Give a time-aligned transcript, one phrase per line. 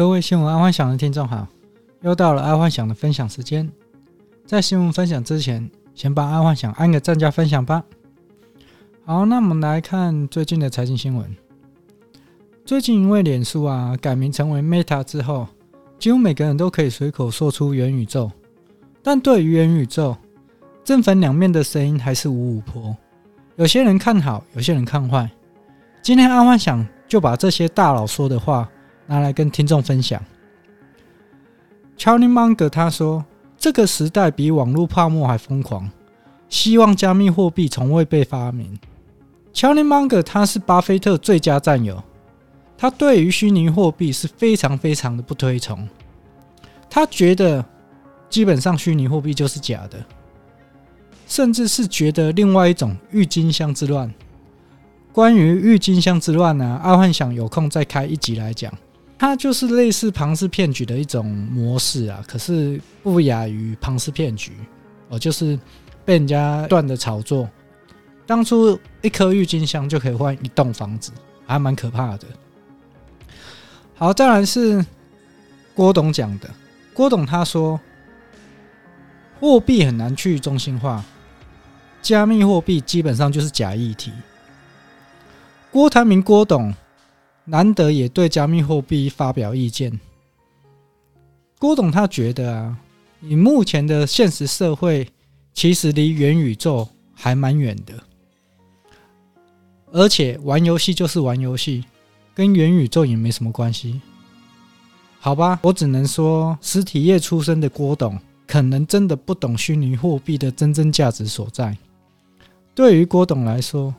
[0.00, 1.46] 各位新闻爱幻想的听众好，
[2.00, 3.70] 又到了爱幻想的分享时间。
[4.46, 7.84] 在新闻分享之前，先帮爱幻想按个赞加分享吧。
[9.04, 11.36] 好，那我们来看最近的财经新闻。
[12.64, 15.46] 最近因为脸书啊改名成为 Meta 之后，
[15.98, 18.32] 几乎每个人都可以随口说出元宇宙。
[19.02, 20.16] 但对于元宇宙，
[20.82, 22.96] 正反两面的声音还是五五婆。
[23.56, 25.30] 有些人看好，有些人看坏。
[26.00, 28.66] 今天阿幻想就把这些大佬说的话
[29.10, 30.22] 拿来跟听众分享。
[31.98, 33.24] Charlie Munger 他说
[33.58, 35.90] ：“这个时代比网络泡沫还疯狂，
[36.48, 38.78] 希望加密货币从未被发明。”
[39.52, 42.00] Charlie Munger 他是巴菲特最佳战友，
[42.78, 45.88] 他对于虚拟货币是非常非常的不推崇，
[46.88, 47.64] 他觉得
[48.28, 49.98] 基本上虚拟货币就是假的。
[51.26, 54.12] 甚至是觉得另外一种郁金香之乱。
[55.12, 58.72] 关于郁金香之乱呢，爱幻想有空再开一集来讲。
[59.20, 64.52] 它就是类似庞氏骗局的一种模式啊，可是不亚于庞氏骗局
[65.10, 65.58] 哦，就是
[66.06, 67.46] 被人家断的炒作。
[68.26, 71.12] 当初一颗郁金香就可以换一栋房子，
[71.46, 72.26] 还蛮可怕的。
[73.94, 74.82] 好，再来是
[75.74, 76.48] 郭董讲的。
[76.94, 77.78] 郭董他说，
[79.38, 81.04] 货币很难去中心化。
[82.00, 84.10] 加密货币基本上就是假议题。
[85.70, 86.74] 郭台铭郭董
[87.50, 89.98] 难得也对加密货币发表意见。
[91.58, 92.78] 郭董他觉得啊，
[93.20, 95.08] 以目前的现实社会，
[95.52, 97.94] 其实离元宇宙还蛮远的。
[99.92, 101.84] 而且玩游戏就是玩游戏，
[102.32, 104.00] 跟元宇宙也没什么关系。
[105.18, 111.76] 好吧，我只能说，实体业出身的郭董可能真的不懂虚拟货币的真正价值所在。
[112.76, 113.92] 对于郭董来说，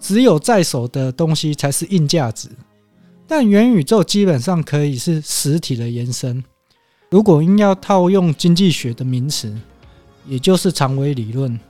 [0.00, 2.48] 只有在手的东西才是硬价值，
[3.28, 6.42] 但元宇宙基本上可以是实体的延伸。
[7.10, 9.54] 如果硬要套用经济学的名词，
[10.26, 11.60] 也就是长尾理论，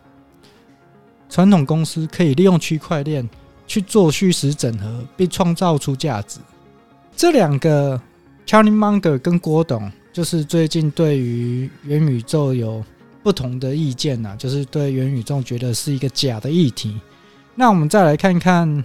[1.29, 3.29] 传统公司可以利用区块链
[3.67, 6.39] 去做虚实整合，并创造出价值。
[7.15, 8.01] 这两个
[8.47, 12.83] Charlie Munger 跟郭董，就是最近对于元宇宙有。
[13.21, 16.99] 不同的意见呐，就是对元宇宙觉得是一个假的议题。
[17.55, 18.83] 那我们再来看看，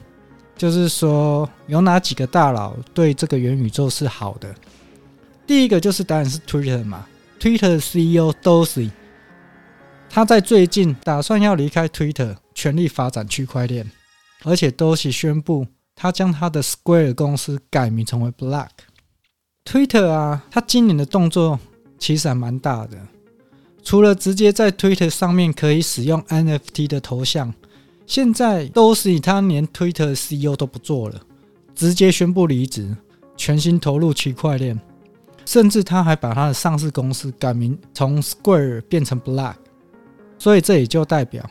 [0.55, 4.53] 就是说有哪几个大佬对这个元宇宙是好的。
[5.45, 7.05] 第一个就是当然是 Twitter 嘛
[7.39, 8.91] ，Twitter 的 CEO d o s e y
[10.09, 13.89] 他在最近打算要离开 Twitter，全力发展区块链，
[14.43, 18.69] 而且 d o s e y 宣布他将他的 Square 公司改名成为 Block。
[19.65, 21.59] Twitter 啊，他今年的动作
[21.97, 22.97] 其实还蛮大的。
[23.83, 27.53] 除了直接在 Twitter 上面可以使用 NFT 的头像，
[28.05, 31.21] 现在都是以他连 Twitter CEO 都不做了，
[31.73, 32.95] 直接宣布离职，
[33.37, 34.79] 全心投入区块链，
[35.45, 39.55] 甚至他还把他的上市公司改名从 Square 变成 Block，
[40.37, 41.49] 所以这也就代表，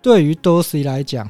[0.00, 1.28] 对于 d o s e y 来讲，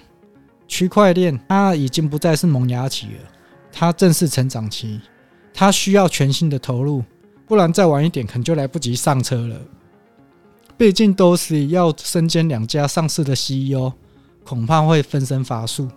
[0.69, 3.31] 区块链它已经不再是萌芽期了，
[3.72, 5.00] 它正是成长期，
[5.53, 7.03] 它需要全新的投入，
[7.47, 9.60] 不然再晚一点可能就来不及上车了。
[10.76, 13.92] 毕竟都是要身兼两家上市的 CEO，
[14.44, 15.88] 恐怕会分身乏术。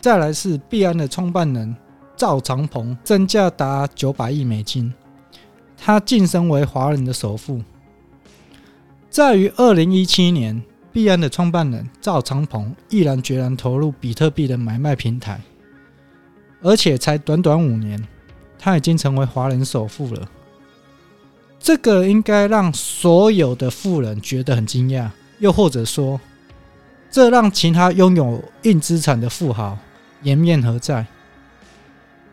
[0.00, 1.76] 再来是币安的创办人
[2.16, 4.92] 赵长鹏，身价达九百亿美金，
[5.76, 7.60] 他晋升为华人的首富。
[9.10, 15.40] 在于二零一七年，币安的创办人赵长鹏毅然决然投入比特币的买卖平台，
[16.62, 18.02] 而且才短短五年，
[18.58, 20.28] 他已经成为华人首富了。
[21.60, 25.08] 这个应该让所有的富人觉得很惊讶，
[25.38, 26.20] 又或者说，
[27.12, 29.76] 这让其他拥有硬资产的富豪
[30.22, 31.06] 颜面何在？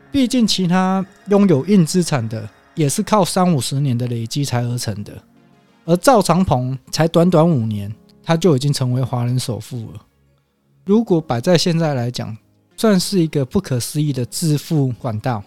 [0.09, 5.11] 毕竟，其他拥有硬资产的也是靠三五十年的累积才而成的，
[5.83, 10.01] 而赵长鹏才短短五年，他就已经成为华人首富了。
[10.85, 12.35] 如果摆在现在来讲，
[12.77, 15.43] 算是一个不可思议的致富管道。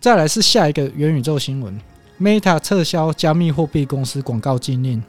[0.00, 1.76] 再来是下一个元宇宙新闻。
[2.20, 5.02] Meta 撤销加密货币公司广告禁令。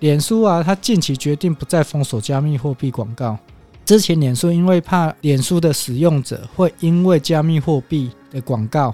[0.00, 3.38] 脸书啊，它近期决定不再封锁加密货币广告。
[3.84, 8.92] 之前脸书因为怕脸书的使用者会因为加密货币的广告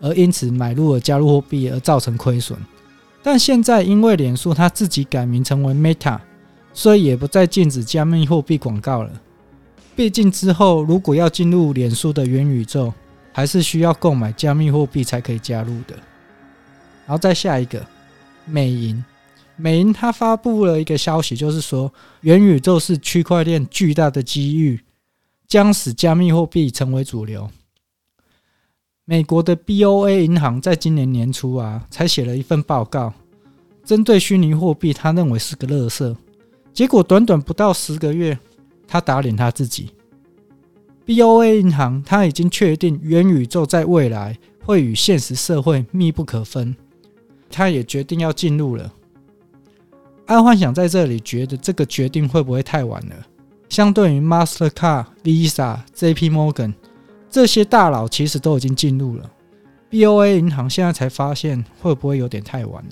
[0.00, 2.58] 而因此买入了加密货币而造成亏损，
[3.22, 6.18] 但现在因为脸书它自己改名成为 Meta，
[6.72, 9.10] 所以也不再禁止加密货币广告了。
[9.94, 12.92] 毕竟之后如果要进入脸书的元宇宙，
[13.32, 15.94] 还是需要购买加密货币才可以加入的。
[17.06, 17.84] 然后再下一个，
[18.46, 19.04] 美银，
[19.60, 21.92] 美银它发布了一个消息，就是说
[22.22, 24.80] 元宇宙是区块链巨大的机遇，
[25.46, 27.50] 将使加密货币成为主流。
[29.04, 33.12] 美国的 BOA 银行在今年年初啊，才写了一份报告，
[33.84, 36.16] 针对虚拟货币，他认为是个垃圾。
[36.72, 38.38] 结果短短不到十个月，
[38.86, 39.90] 他打脸他自己。
[41.04, 46.76] BOA 银行他已经确定元宇宙在未来会与现实社会密不可分，
[47.50, 48.92] 他也决定要进入了。
[50.30, 53.16] 爱幻想在这里觉得这个决定会不会太晚了？
[53.68, 56.72] 相对于 Mastercard、Visa、JP Morgan
[57.28, 59.28] 这些大佬，其实都已经进入了。
[59.90, 62.90] BOA 银行现在才发现，会不会有点太晚了？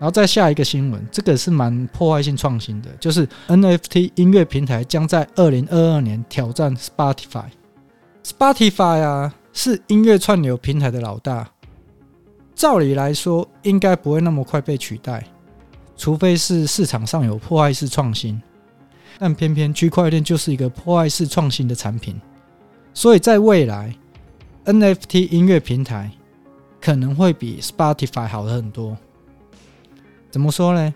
[0.00, 7.44] 后再下一个新闻，这个是蛮破坏性创新的，就是 NFT 音乐平台将在二零二二年挑战 Spotify。
[8.24, 11.48] Spotify 啊，是音乐串流平台的老大，
[12.52, 15.24] 照理来说应该不会那么快被取代。
[15.96, 18.40] 除非是市场上有破坏式创新，
[19.18, 22.20] 但偏偏区块链就是一个破坏式创新的产品，
[22.92, 23.94] 所以在未来
[24.64, 26.10] ，NFT 音乐平台
[26.80, 28.96] 可能会比 Spotify 好很多。
[30.30, 30.94] 怎么说呢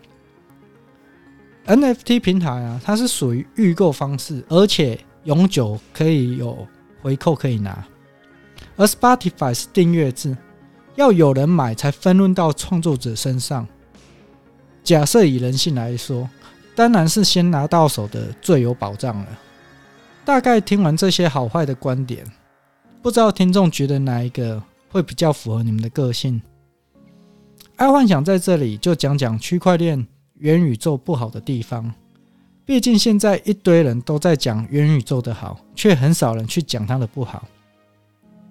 [1.67, 6.67] ？NFT 平台啊，它是属于预购方式，而且永久可以有
[7.01, 7.87] 回扣可以拿，
[8.77, 10.37] 而 Spotify 是订阅制，
[10.97, 13.65] 要有人买才分润到创作者身上。
[14.89, 16.27] 假设以人性来说，
[16.75, 19.27] 当然是先拿到手的最有保障了。
[20.25, 22.25] 大概听完这些好坏的观点，
[23.03, 26.41] 不知道听众觉得哪一个会比较符合你们的个性？
[27.77, 30.07] 爱幻想在这里就讲讲区块链
[30.39, 31.93] 元宇宙不好的地方。
[32.65, 37.47] 毕竟现在一堆人都在讲元宇宙的好，却很少人去讲它的不好。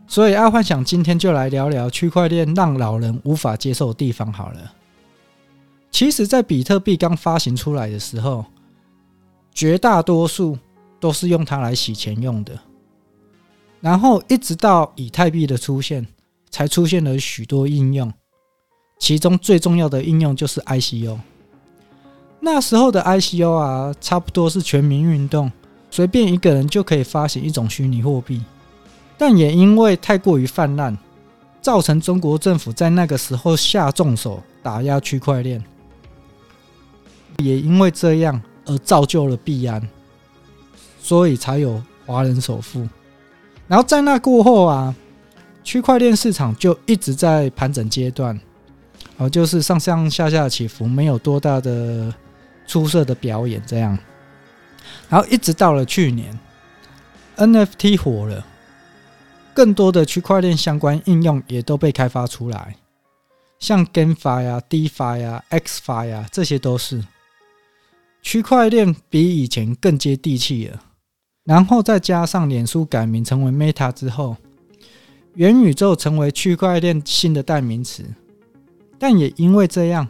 [0.05, 4.73] 所以爱幻想今天就来聊聊区块链让老人无法接受的地方好了。
[5.97, 8.45] 其实，在比特币刚发行出来的时候，
[9.51, 10.55] 绝大多数
[10.99, 12.53] 都是用它来洗钱用的。
[13.81, 16.05] 然后，一直到以太币的出现，
[16.51, 18.13] 才出现了许多应用。
[18.99, 21.17] 其中最重要的应用就是 ICO。
[22.41, 25.51] 那时候的 ICO 啊，差不多是全民运动，
[25.89, 28.44] 随便一个人就可以发行一种虚拟货币。
[29.17, 30.95] 但也因为太过于泛滥，
[31.59, 35.59] 造成中国政府在那个时候下重手打压区块链。
[37.37, 39.81] 也因为这样而造就了币安，
[40.99, 42.87] 所以才有华人首富。
[43.67, 44.95] 然后在那过后啊，
[45.63, 48.39] 区块链市场就一直在盘整阶段，
[49.17, 52.13] 哦，就是上上下下起伏，没有多大的
[52.65, 53.97] 出色的表演这样。
[55.09, 56.37] 然后一直到了去年
[57.35, 58.45] ，NFT 火了，
[59.53, 62.75] 更多的区块链相关应用也都被开发出来，
[63.59, 67.03] 像 GameFi 啊、DeFi 啊、XFi 啊，这些都是。
[68.27, 70.81] 区块链比以前更接地气了，
[71.45, 74.35] 然后再加上脸书改名成为 Meta 之后，
[75.35, 78.03] 元宇宙成为区块链新的代名词。
[79.00, 80.06] 但也因为这样，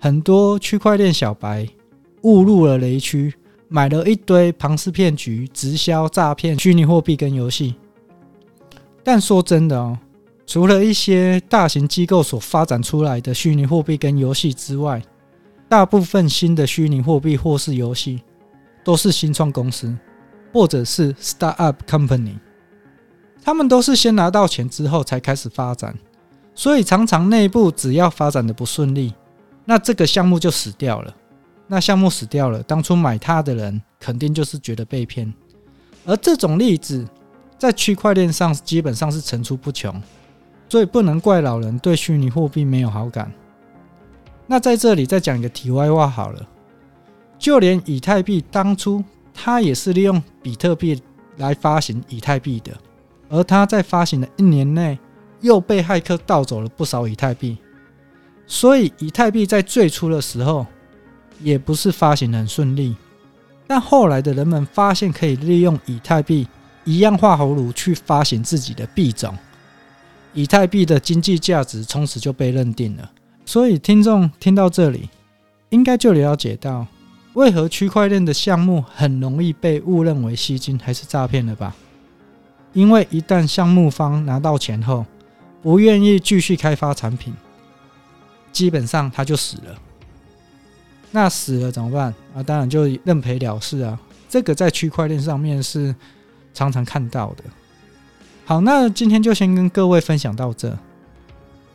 [0.00, 1.68] 很多区块链小白
[2.22, 3.32] 误入了雷区，
[3.68, 7.76] 买了一堆庞氏骗局、直销、诈骗、虚拟货币跟游戏。
[9.04, 9.96] 但说真的哦，
[10.44, 15.00] 除了一些大型机构所发展出来的虚拟货币跟游戏之外，
[15.74, 18.22] 大部分新的虚拟货币或是游戏，
[18.84, 19.92] 都是新创公司，
[20.52, 22.36] 或者是 startup company，
[23.42, 25.92] 他们都是先拿到钱之后才开始发展，
[26.54, 29.12] 所以常常内部只要发展的不顺利，
[29.64, 31.12] 那这个项目就死掉了。
[31.66, 35.34] 那项目死掉了，当初买它的人肯定就是觉得被骗，
[36.04, 37.04] 而这种例子
[37.58, 40.00] 在区块链上基本上是层出不穷，
[40.68, 43.32] 所以不能怪老人对虚拟货币没有好感。
[44.46, 46.46] 那在这里再讲一个题外话好了，
[47.38, 51.00] 就连以太币当初它也是利用比特币
[51.38, 52.72] 来发行以太币的，
[53.28, 54.98] 而它在发行的一年内
[55.40, 57.56] 又被骇客盗走了不少以太币，
[58.46, 60.66] 所以以太币在最初的时候
[61.40, 62.94] 也不是发行很顺利，
[63.66, 66.46] 但后来的人们发现可以利用以太币
[66.84, 69.36] 一样化葫芦去发行自己的币种，
[70.34, 73.10] 以太币的经济价值从此就被认定了。
[73.46, 75.08] 所以，听众听到这里，
[75.68, 76.86] 应该就了解到
[77.34, 81.74] 为何区块链的项目很容易被误认为吸金还是诈骗了吧？
[82.72, 85.04] 因为一旦项目方拿到钱后，
[85.62, 87.34] 不愿意继续开发产品，
[88.50, 89.78] 基本上他就死了。
[91.10, 92.42] 那死了怎么办啊？
[92.42, 93.98] 当然就认赔了事啊。
[94.28, 95.94] 这个在区块链上面是
[96.52, 97.44] 常常看到的。
[98.44, 100.76] 好，那今天就先跟各位分享到这，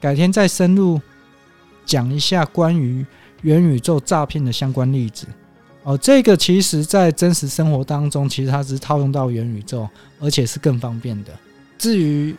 [0.02, 1.00] 改天再深入。
[1.90, 3.04] 讲一下关于
[3.42, 5.26] 元宇宙诈骗的相关例子
[5.82, 11.32] 哦，这个其实在真实生活当中，其实它只是套用到元宇宙，而且是更方便的。
[11.80, 12.36] 至于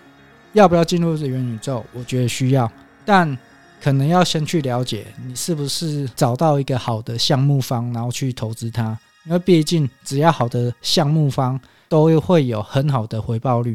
[0.53, 1.83] 要不要进入这元宇宙？
[1.93, 2.71] 我觉得需要，
[3.05, 3.37] 但
[3.83, 8.97] 可能要先去了解你是不是找到一个好的项目方，然后去投资它。
[9.27, 13.75] 因为毕竟只要好的项目方都会有很好的回报率。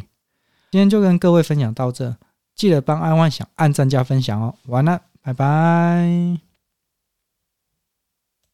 [0.71, 2.15] 今天就跟各位分享到这，
[2.55, 4.55] 记得帮爱幻想按赞加分享哦。
[4.67, 6.44] 完了，拜拜。